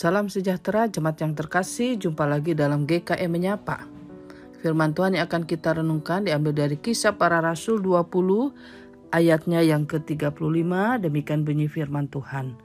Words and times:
Salam 0.00 0.32
sejahtera 0.32 0.88
jemaat 0.88 1.20
yang 1.20 1.36
terkasih, 1.36 2.00
jumpa 2.00 2.24
lagi 2.24 2.56
dalam 2.56 2.88
GKM 2.88 3.28
Menyapa. 3.28 3.84
Firman 4.64 4.96
Tuhan 4.96 5.12
yang 5.12 5.28
akan 5.28 5.44
kita 5.44 5.76
renungkan 5.76 6.24
diambil 6.24 6.56
dari 6.56 6.80
kisah 6.80 7.20
para 7.20 7.44
rasul 7.44 7.84
20 7.84 8.08
ayatnya 9.12 9.60
yang 9.60 9.84
ke-35, 9.84 11.04
demikian 11.04 11.44
bunyi 11.44 11.68
firman 11.68 12.08
Tuhan. 12.08 12.56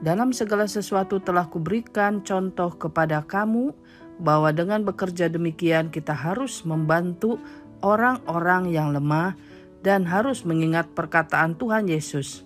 Dalam 0.00 0.32
segala 0.32 0.64
sesuatu 0.64 1.20
telah 1.20 1.52
kuberikan 1.52 2.24
contoh 2.24 2.72
kepada 2.80 3.20
kamu 3.20 3.76
bahwa 4.24 4.48
dengan 4.48 4.88
bekerja 4.88 5.28
demikian 5.28 5.92
kita 5.92 6.16
harus 6.16 6.64
membantu 6.64 7.36
orang-orang 7.84 8.72
yang 8.72 8.88
lemah 8.96 9.36
dan 9.84 10.08
harus 10.08 10.48
mengingat 10.48 10.88
perkataan 10.96 11.60
Tuhan 11.60 11.92
Yesus. 11.92 12.40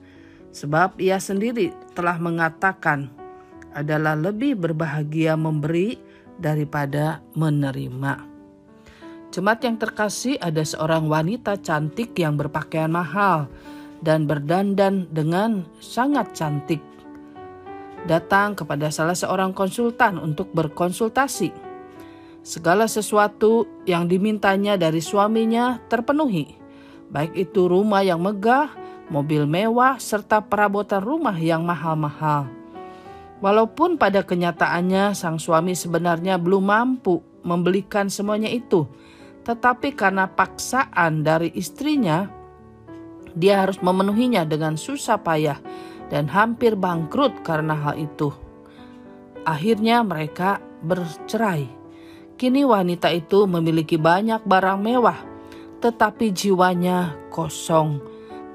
Sebab 0.51 0.99
ia 0.99 1.23
sendiri 1.23 1.71
telah 1.95 2.19
mengatakan 2.19 3.15
adalah 3.79 4.19
lebih 4.19 4.59
berbahagia 4.59 5.39
memberi 5.39 5.95
daripada 6.39 7.23
menerima. 7.39 8.27
Jemaat 9.29 9.61
yang 9.61 9.77
terkasih 9.77 10.41
ada 10.41 10.65
seorang 10.65 11.05
wanita 11.05 11.61
cantik 11.61 12.17
yang 12.17 12.41
berpakaian 12.41 12.89
mahal 12.89 13.47
dan 14.01 14.25
berdandan 14.25 15.05
dengan 15.13 15.69
sangat 15.85 16.33
cantik. 16.33 16.81
Datang 18.09 18.57
kepada 18.57 18.89
salah 18.89 19.13
seorang 19.13 19.53
konsultan 19.53 20.17
untuk 20.17 20.49
berkonsultasi. 20.57 21.53
Segala 22.41 22.89
sesuatu 22.89 23.69
yang 23.85 24.09
dimintanya 24.09 24.81
dari 24.81 25.05
suaminya 25.05 25.77
terpenuhi, 25.93 26.57
baik 27.13 27.37
itu 27.37 27.69
rumah 27.69 28.01
yang 28.01 28.25
megah, 28.25 28.73
mobil 29.13 29.45
mewah, 29.45 30.01
serta 30.01 30.41
perabotan 30.41 31.05
rumah 31.05 31.37
yang 31.37 31.69
mahal-mahal. 31.69 32.58
Walaupun 33.39 34.03
pada 34.03 34.27
kenyataannya 34.27 35.15
sang 35.15 35.39
suami 35.39 35.79
sebenarnya 35.79 36.43
belum 36.43 36.65
mampu 36.67 37.23
membelikan 37.47 38.11
semuanya 38.11 38.51
itu, 38.51 38.91
tetapi 39.47 39.95
karena 39.95 40.27
paksaan 40.27 41.23
dari 41.23 41.55
istrinya, 41.55 42.27
dia 43.39 43.63
harus 43.63 43.79
memenuhinya 43.79 44.43
dengan 44.43 44.75
susah 44.75 45.23
payah 45.23 45.63
dan 46.11 46.27
hampir 46.27 46.75
bangkrut 46.75 47.47
karena 47.47 47.79
hal 47.79 47.95
itu. 47.95 48.35
Akhirnya 49.47 50.03
mereka 50.03 50.59
bercerai. 50.83 51.71
Kini 52.35 52.63
wanita 52.67 53.11
itu 53.15 53.47
memiliki 53.47 53.99
banyak 53.99 54.43
barang 54.47 54.79
mewah, 54.83 55.19
tetapi 55.79 56.35
jiwanya 56.35 57.15
kosong. 57.31 58.03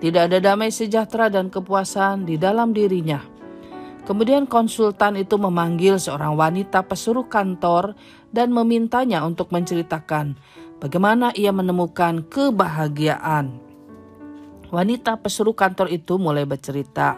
Tidak 0.04 0.28
ada 0.28 0.44
damai 0.44 0.72
sejahtera 0.72 1.32
dan 1.32 1.48
kepuasan 1.48 2.28
di 2.28 2.36
dalam 2.36 2.76
dirinya. 2.76 3.33
Kemudian 4.04 4.44
konsultan 4.52 5.16
itu 5.16 5.40
memanggil 5.40 5.96
seorang 5.96 6.36
wanita 6.36 6.84
pesuruh 6.84 7.32
kantor 7.32 7.96
dan 8.36 8.52
memintanya 8.52 9.24
untuk 9.24 9.48
menceritakan 9.56 10.36
bagaimana 10.84 11.32
ia 11.32 11.56
menemukan 11.56 12.28
kebahagiaan. 12.28 13.64
Wanita 14.68 15.24
pesuruh 15.24 15.56
kantor 15.56 15.88
itu 15.88 16.20
mulai 16.20 16.44
bercerita. 16.44 17.16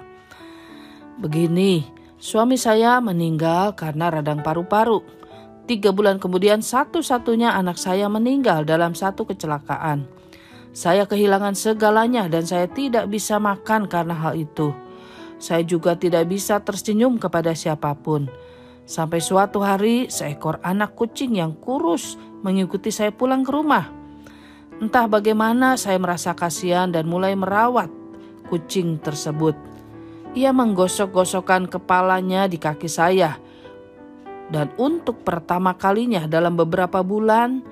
Begini, 1.18 1.82
suami 2.22 2.60
saya 2.60 3.02
meninggal 3.02 3.74
karena 3.74 4.14
radang 4.14 4.46
paru-paru. 4.46 5.02
Tiga 5.66 5.90
bulan 5.90 6.22
kemudian 6.22 6.62
satu-satunya 6.62 7.58
anak 7.58 7.82
saya 7.82 8.06
meninggal 8.06 8.62
dalam 8.62 8.94
satu 8.94 9.26
kecelakaan. 9.26 10.06
Saya 10.76 11.10
kehilangan 11.10 11.58
segalanya 11.58 12.30
dan 12.30 12.46
saya 12.46 12.70
tidak 12.70 13.10
bisa 13.10 13.42
makan 13.42 13.90
karena 13.90 14.14
hal 14.14 14.38
itu. 14.38 14.85
Saya 15.36 15.64
juga 15.68 16.00
tidak 16.00 16.32
bisa 16.32 16.60
tersenyum 16.64 17.20
kepada 17.20 17.52
siapa 17.52 17.92
pun. 17.96 18.28
Sampai 18.86 19.20
suatu 19.20 19.66
hari 19.66 20.08
seekor 20.14 20.62
anak 20.62 20.94
kucing 20.94 21.36
yang 21.36 21.58
kurus 21.58 22.16
mengikuti 22.46 22.94
saya 22.94 23.10
pulang 23.10 23.42
ke 23.42 23.52
rumah. 23.52 23.90
Entah 24.78 25.08
bagaimana 25.10 25.80
saya 25.80 25.98
merasa 25.98 26.36
kasihan 26.36 26.92
dan 26.92 27.08
mulai 27.10 27.34
merawat 27.34 27.90
kucing 28.52 29.02
tersebut. 29.02 29.58
Ia 30.36 30.52
menggosok-gosokkan 30.52 31.72
kepalanya 31.72 32.46
di 32.46 32.60
kaki 32.60 32.92
saya. 32.92 33.40
Dan 34.52 34.70
untuk 34.78 35.26
pertama 35.26 35.74
kalinya 35.74 36.30
dalam 36.30 36.54
beberapa 36.54 37.02
bulan, 37.02 37.66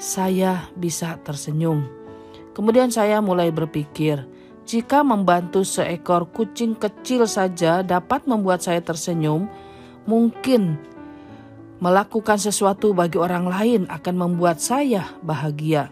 saya 0.00 0.66
bisa 0.74 1.20
tersenyum. 1.22 1.86
Kemudian 2.56 2.90
saya 2.90 3.22
mulai 3.22 3.54
berpikir, 3.54 4.26
jika 4.70 5.02
membantu 5.02 5.66
seekor 5.66 6.30
kucing 6.30 6.78
kecil 6.78 7.26
saja 7.26 7.82
dapat 7.82 8.22
membuat 8.30 8.62
saya 8.62 8.78
tersenyum, 8.78 9.50
mungkin 10.06 10.78
melakukan 11.82 12.38
sesuatu 12.38 12.94
bagi 12.94 13.18
orang 13.18 13.50
lain 13.50 13.80
akan 13.90 14.14
membuat 14.14 14.62
saya 14.62 15.10
bahagia. 15.26 15.90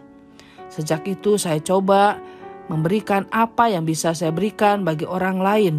Sejak 0.70 1.10
itu, 1.10 1.34
saya 1.34 1.58
coba 1.58 2.22
memberikan 2.70 3.26
apa 3.34 3.66
yang 3.66 3.82
bisa 3.82 4.14
saya 4.14 4.30
berikan 4.30 4.86
bagi 4.86 5.10
orang 5.10 5.42
lain, 5.42 5.74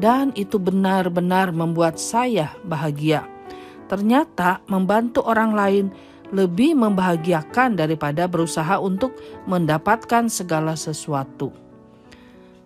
dan 0.00 0.32
itu 0.32 0.56
benar-benar 0.56 1.52
membuat 1.52 2.00
saya 2.00 2.56
bahagia. 2.64 3.20
Ternyata, 3.84 4.64
membantu 4.64 5.28
orang 5.28 5.52
lain 5.52 5.84
lebih 6.32 6.72
membahagiakan 6.72 7.76
daripada 7.76 8.24
berusaha 8.24 8.80
untuk 8.80 9.12
mendapatkan 9.44 10.32
segala 10.32 10.72
sesuatu. 10.72 11.69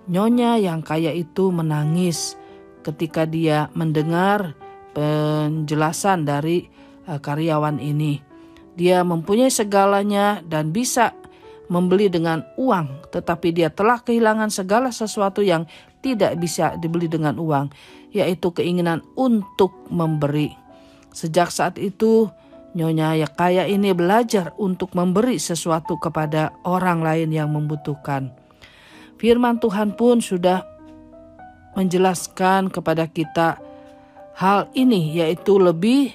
Nyonya 0.05 0.61
yang 0.61 0.85
kaya 0.85 1.17
itu 1.17 1.49
menangis 1.49 2.37
ketika 2.85 3.25
dia 3.25 3.73
mendengar 3.73 4.53
penjelasan 4.93 6.29
dari 6.29 6.69
uh, 7.09 7.17
karyawan 7.17 7.81
ini. 7.81 8.21
Dia 8.77 9.01
mempunyai 9.01 9.49
segalanya 9.49 10.45
dan 10.45 10.75
bisa 10.75 11.17
membeli 11.73 12.13
dengan 12.13 12.45
uang, 12.61 13.09
tetapi 13.09 13.57
dia 13.57 13.73
telah 13.73 14.03
kehilangan 14.05 14.53
segala 14.53 14.93
sesuatu 14.93 15.41
yang 15.41 15.65
tidak 16.05 16.37
bisa 16.37 16.77
dibeli 16.77 17.09
dengan 17.09 17.41
uang, 17.41 17.73
yaitu 18.13 18.53
keinginan 18.53 19.01
untuk 19.17 19.73
memberi. 19.89 20.53
Sejak 21.15 21.49
saat 21.49 21.81
itu, 21.81 22.29
Nyonya 22.75 23.15
yang 23.15 23.31
kaya 23.31 23.71
ini 23.71 23.95
belajar 23.95 24.51
untuk 24.59 24.99
memberi 24.99 25.39
sesuatu 25.39 25.95
kepada 25.95 26.51
orang 26.67 27.07
lain 27.07 27.31
yang 27.31 27.55
membutuhkan. 27.55 28.44
Firman 29.17 29.63
Tuhan 29.63 29.95
pun 29.95 30.19
sudah 30.19 30.67
menjelaskan 31.75 32.71
kepada 32.71 33.07
kita 33.11 33.59
hal 34.35 34.71
ini 34.75 35.19
yaitu 35.19 35.59
lebih 35.59 36.15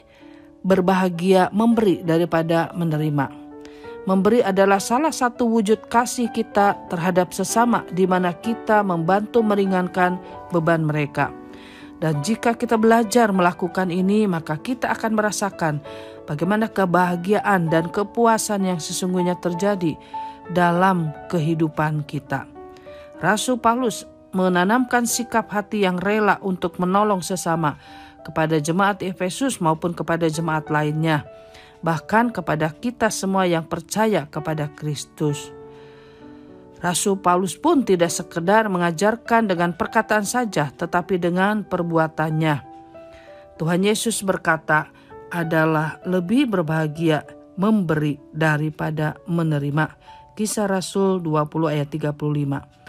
berbahagia 0.63 1.47
memberi 1.55 2.03
daripada 2.03 2.71
menerima. 2.75 3.31
Memberi 4.07 4.41
adalah 4.41 4.81
salah 4.81 5.13
satu 5.13 5.45
wujud 5.45 5.85
kasih 5.91 6.31
kita 6.31 6.75
terhadap 6.89 7.35
sesama 7.35 7.85
di 7.93 8.07
mana 8.09 8.33
kita 8.33 8.81
membantu 8.81 9.43
meringankan 9.43 10.17
beban 10.49 10.81
mereka. 10.81 11.29
Dan 11.99 12.23
jika 12.23 12.55
kita 12.55 12.79
belajar 12.79 13.27
melakukan 13.35 13.91
ini, 13.91 14.23
maka 14.23 14.55
kita 14.55 14.87
akan 14.95 15.19
merasakan 15.19 15.83
bagaimana 16.23 16.71
kebahagiaan 16.71 17.67
dan 17.67 17.91
kepuasan 17.91 18.71
yang 18.71 18.79
sesungguhnya 18.79 19.35
terjadi 19.43 19.99
dalam 20.55 21.11
kehidupan 21.27 22.07
kita. 22.07 22.58
Rasul 23.19 23.59
Paulus 23.59 24.07
menanamkan 24.31 25.03
sikap 25.03 25.51
hati 25.51 25.83
yang 25.83 25.99
rela 25.99 26.39
untuk 26.39 26.79
menolong 26.79 27.19
sesama 27.19 27.75
kepada 28.23 28.63
jemaat 28.63 29.03
Efesus 29.03 29.59
maupun 29.59 29.91
kepada 29.91 30.31
jemaat 30.31 30.71
lainnya, 30.71 31.27
bahkan 31.83 32.31
kepada 32.31 32.71
kita 32.71 33.11
semua 33.11 33.43
yang 33.43 33.67
percaya 33.67 34.23
kepada 34.23 34.71
Kristus. 34.71 35.51
Rasul 36.79 37.19
Paulus 37.19 37.59
pun 37.59 37.83
tidak 37.83 38.07
sekedar 38.07 38.71
mengajarkan 38.71 39.51
dengan 39.51 39.75
perkataan 39.75 40.23
saja, 40.23 40.71
tetapi 40.71 41.19
dengan 41.19 41.67
perbuatannya. 41.67 42.55
Tuhan 43.59 43.83
Yesus 43.83 44.23
berkata, 44.23 44.87
adalah 45.29 46.01
lebih 46.07 46.49
berbahagia 46.49 47.21
memberi 47.59 48.17
daripada 48.31 49.19
menerima. 49.27 49.93
Kisah 50.33 50.65
Rasul 50.65 51.19
20 51.19 51.67
ayat 51.67 51.91
35 51.91 52.79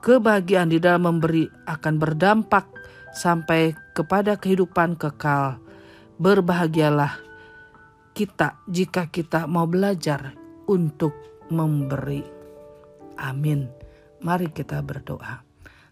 kebahagiaan 0.00 0.72
di 0.72 0.80
dalam 0.80 1.06
memberi 1.06 1.46
akan 1.68 1.94
berdampak 2.00 2.66
sampai 3.12 3.76
kepada 3.92 4.40
kehidupan 4.40 4.96
kekal. 4.96 5.60
Berbahagialah 6.20 7.16
kita 8.12 8.60
jika 8.68 9.08
kita 9.08 9.48
mau 9.48 9.64
belajar 9.64 10.36
untuk 10.68 11.12
memberi. 11.48 12.20
Amin. 13.20 13.68
Mari 14.20 14.52
kita 14.52 14.80
berdoa. 14.84 15.44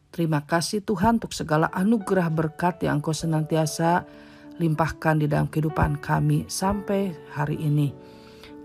Terima 0.09 0.45
kasih 0.45 0.81
Tuhan 0.85 1.21
untuk 1.21 1.37
segala 1.37 1.69
anugerah 1.73 2.33
berkat 2.33 2.81
yang 2.85 3.01
Engkau 3.01 3.13
senantiasa 3.13 4.09
limpahkan 4.57 5.21
di 5.21 5.27
dalam 5.29 5.49
kehidupan 5.49 6.01
kami 6.01 6.49
sampai 6.49 7.13
hari 7.33 7.61
ini. 7.61 7.93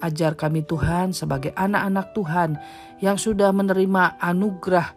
Ajar 0.03 0.35
kami 0.35 0.67
Tuhan 0.67 1.15
sebagai 1.15 1.55
anak-anak 1.55 2.11
Tuhan 2.11 2.49
yang 2.99 3.15
sudah 3.15 3.55
menerima 3.55 4.19
anugerah 4.19 4.87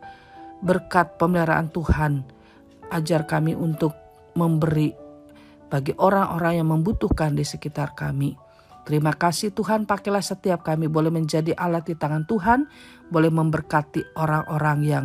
berkat 0.65 1.21
pemeliharaan 1.21 1.69
Tuhan. 1.73 2.25
Ajar 2.93 3.27
kami 3.27 3.53
untuk 3.59 3.93
memberi 4.39 4.95
bagi 5.67 5.93
orang-orang 5.99 6.63
yang 6.63 6.69
membutuhkan 6.71 7.35
di 7.35 7.43
sekitar 7.43 7.99
kami. 7.99 8.39
Terima 8.87 9.11
kasih 9.11 9.51
Tuhan, 9.51 9.83
pakailah 9.83 10.23
setiap 10.23 10.63
kami 10.63 10.87
boleh 10.87 11.11
menjadi 11.11 11.51
alat 11.59 11.91
di 11.91 11.99
tangan 11.99 12.23
Tuhan, 12.23 12.71
boleh 13.11 13.35
memberkati 13.35 14.15
orang-orang 14.15 14.79
yang 14.87 15.05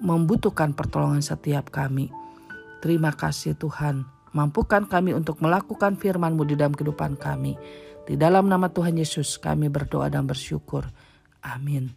membutuhkan 0.00 0.72
pertolongan 0.72 1.20
setiap 1.20 1.68
kami. 1.68 2.08
Terima 2.80 3.12
kasih 3.12 3.60
Tuhan, 3.60 4.08
mampukan 4.32 4.88
kami 4.88 5.12
untuk 5.12 5.44
melakukan 5.44 6.00
firman-Mu 6.00 6.48
di 6.48 6.56
dalam 6.56 6.72
kehidupan 6.72 7.20
kami. 7.20 7.60
Di 8.04 8.16
dalam 8.16 8.48
nama 8.48 8.68
Tuhan 8.72 8.96
Yesus 8.96 9.36
kami 9.36 9.68
berdoa 9.68 10.08
dan 10.08 10.28
bersyukur. 10.28 10.88
Amin. 11.40 11.96